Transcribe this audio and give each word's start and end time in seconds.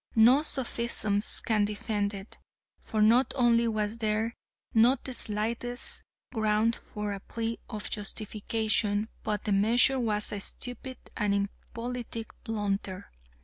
No 0.15 0.41
sophisms 0.41 1.41
can 1.45 1.63
defend 1.63 2.15
it, 2.15 2.39
for 2.79 3.03
not 3.03 3.33
only 3.37 3.67
was 3.67 3.99
there 3.99 4.33
not 4.73 5.03
the 5.03 5.13
slightest 5.13 6.01
ground 6.33 6.75
for 6.75 7.13
a 7.13 7.19
plea 7.19 7.59
of 7.69 7.87
justification, 7.87 9.09
but 9.21 9.43
the 9.43 9.51
measure 9.51 9.99
was 9.99 10.31
a 10.31 10.39
stupid 10.39 10.97
and 11.15 11.35
impolitic 11.35 12.31
blunder. 12.43 13.11